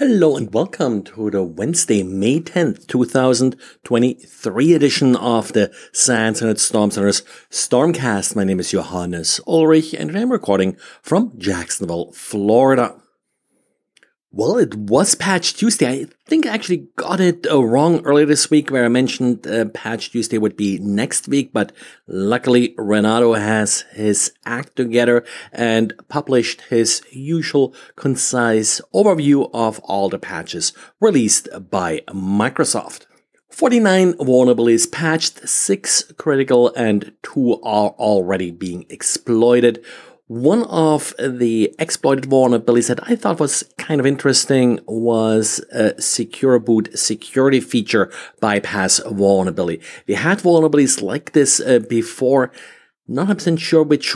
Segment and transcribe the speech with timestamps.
[0.00, 6.90] Hello and welcome to the Wednesday, May 10th, 2023 edition of the SANS and Storm
[6.90, 8.34] Center's Stormcast.
[8.34, 12.94] My name is Johannes Ulrich and I'm recording from Jacksonville, Florida.
[14.32, 16.02] Well, it was Patch Tuesday.
[16.02, 19.64] I think I actually got it uh, wrong earlier this week where I mentioned uh,
[19.64, 21.72] Patch Tuesday would be next week, but
[22.06, 30.20] luckily Renato has his act together and published his usual concise overview of all the
[30.20, 33.06] patches released by Microsoft.
[33.48, 39.84] 49 vulnerabilities patched, 6 critical, and 2 are already being exploited.
[40.30, 46.60] One of the exploited vulnerabilities that I thought was kind of interesting was a secure
[46.60, 49.82] boot security feature bypass vulnerability.
[50.06, 52.52] We had vulnerabilities like this uh, before.
[53.08, 54.14] Not 100% sure which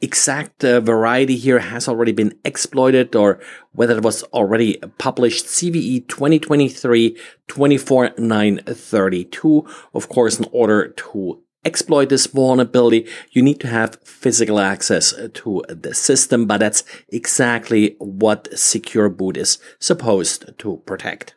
[0.00, 3.40] exact uh, variety here has already been exploited or
[3.72, 5.46] whether it was already published.
[5.46, 9.66] CVE 2023 24932.
[9.92, 15.28] Of course, in order to exploit this vulnerability, you need to have physical access uh,
[15.34, 21.34] to the system, but that's exactly what Secure Boot is supposed to protect.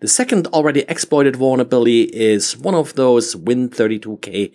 [0.00, 4.52] The second already exploited vulnerability is one of those Win32k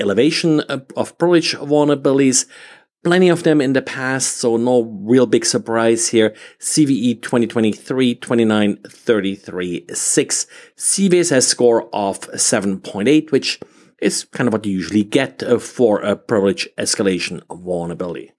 [0.00, 2.46] elevation uh, of privilege vulnerabilities.
[3.04, 6.34] Plenty of them in the past, so no real big surprise here.
[6.58, 13.60] CVE 2023 2933 6, CVSS score of 7.8, which
[14.00, 18.32] is kind of what you usually get uh, for a privilege escalation vulnerability.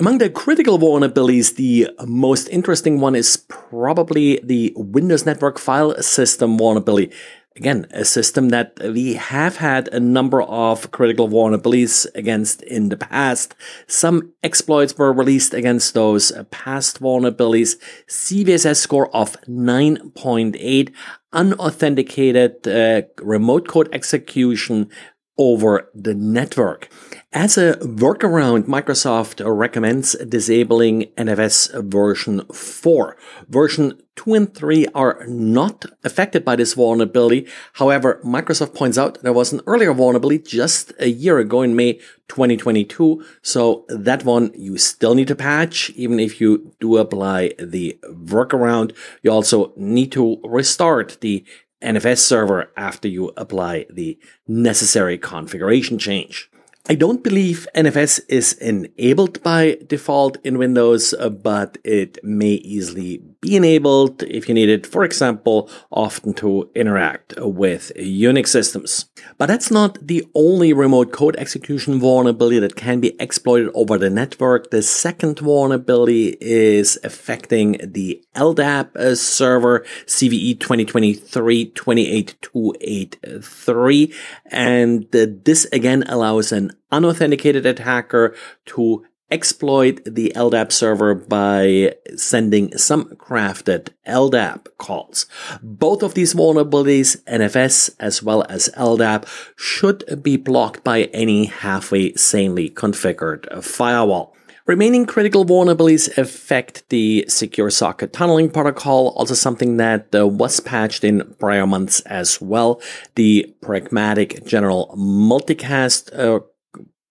[0.00, 6.58] Among the critical vulnerabilities, the most interesting one is probably the Windows Network File System
[6.58, 7.12] vulnerability.
[7.56, 12.96] Again, a system that we have had a number of critical vulnerabilities against in the
[12.96, 13.54] past.
[13.86, 17.76] Some exploits were released against those past vulnerabilities.
[18.08, 20.92] CVSS score of 9.8,
[21.32, 24.90] unauthenticated uh, remote code execution
[25.38, 26.88] over the network.
[27.36, 33.16] As a workaround, Microsoft recommends disabling NFS version 4.
[33.48, 37.48] Version 2 and 3 are not affected by this vulnerability.
[37.72, 41.94] However, Microsoft points out there was an earlier vulnerability just a year ago in May
[42.28, 43.24] 2022.
[43.42, 48.94] So that one you still need to patch, even if you do apply the workaround.
[49.24, 51.44] You also need to restart the
[51.82, 56.48] NFS server after you apply the necessary configuration change.
[56.86, 63.22] I don't believe NFS is enabled by default in Windows, uh, but it may easily
[63.40, 69.06] be enabled if you need it, for example, often to interact with Unix systems.
[69.38, 74.10] But that's not the only remote code execution vulnerability that can be exploited over the
[74.10, 74.70] network.
[74.70, 84.12] The second vulnerability is affecting the LDAP uh, server CVE 2023 28283.
[84.50, 88.34] And uh, this again allows an unauthenticated attacker
[88.66, 95.26] to exploit the LDAP server by sending some crafted LDAP calls.
[95.62, 102.14] Both of these vulnerabilities, NFS as well as LDAP, should be blocked by any halfway
[102.14, 104.34] sanely configured firewall.
[104.66, 111.04] Remaining critical vulnerabilities affect the secure socket tunneling protocol, also something that uh, was patched
[111.04, 112.80] in prior months as well.
[113.14, 116.40] The pragmatic general multicast uh,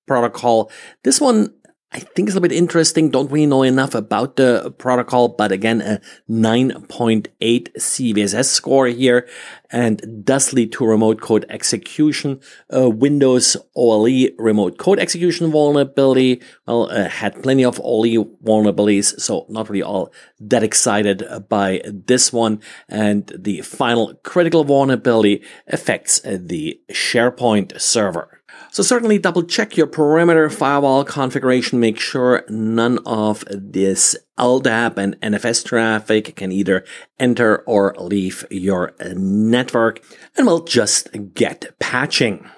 [0.05, 0.71] protocol.
[1.03, 1.53] This one
[1.95, 3.11] I think it's a bit interesting.
[3.11, 9.27] Don't really know enough about the protocol, but again, a 9.8 CVSS score here
[9.69, 12.39] and does lead to remote code execution.
[12.75, 16.41] Uh, Windows OLE remote code execution vulnerability.
[16.65, 22.33] Well, uh, had plenty of OLE vulnerabilities, so not really all that excited by this
[22.33, 22.59] one.
[22.89, 28.42] And the final critical vulnerability affects the SharePoint server.
[28.71, 31.79] So certainly double check your perimeter firewall configuration.
[31.79, 36.83] Make sure none of this LDAP and NFS traffic can either
[37.19, 40.03] enter or leave your network.
[40.35, 42.49] And we'll just get patching.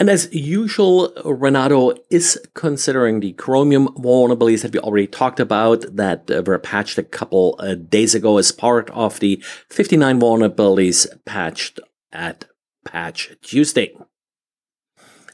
[0.00, 6.28] And as usual, Renato is considering the Chromium vulnerabilities that we already talked about that
[6.46, 11.80] were patched a couple uh, days ago as part of the 59 vulnerabilities patched
[12.12, 12.46] at
[12.86, 13.94] Patch Tuesday.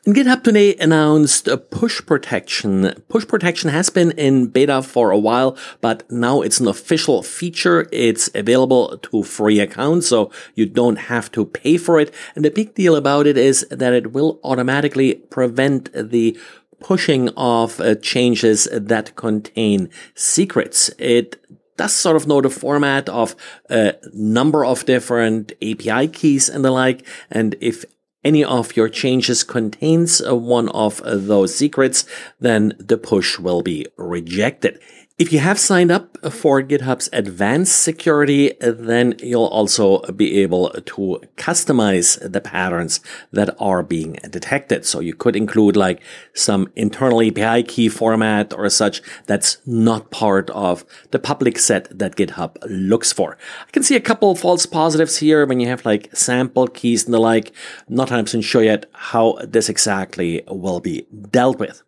[0.06, 2.94] GitHub today announced a push protection.
[3.08, 7.88] Push protection has been in beta for a while, but now it's an official feature.
[7.90, 12.14] It's available to free accounts, so you don't have to pay for it.
[12.36, 16.38] And the big deal about it is that it will automatically prevent the
[16.78, 20.88] pushing of uh, changes that contain secrets.
[21.00, 21.44] It
[21.76, 23.34] does sort of know the format of
[23.68, 27.04] a number of different API keys and the like.
[27.28, 27.84] And if
[28.26, 32.04] any of your changes contains one of those secrets,
[32.40, 34.80] then the push will be rejected.
[35.18, 41.22] If you have signed up for GitHub's advanced security, then you'll also be able to
[41.38, 43.00] customize the patterns
[43.32, 44.84] that are being detected.
[44.84, 46.02] So you could include like
[46.34, 52.16] some internal API key format or such that's not part of the public set that
[52.16, 53.38] GitHub looks for.
[53.66, 57.14] I can see a couple false positives here when you have like sample keys and
[57.14, 57.52] the like.
[57.88, 61.82] not 100% sure yet how this exactly will be dealt with.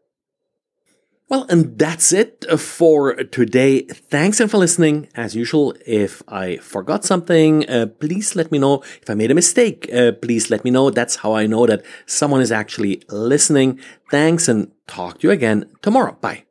[1.28, 3.82] Well, and that's it for today.
[3.82, 5.08] Thanks for listening.
[5.14, 8.82] As usual, if I forgot something, uh, please let me know.
[9.02, 10.88] If I made a mistake, uh, please let me know.
[10.88, 13.78] That's how I know that someone is actually listening.
[14.10, 16.16] Thanks and talk to you again tomorrow.
[16.19, 16.47] Bye.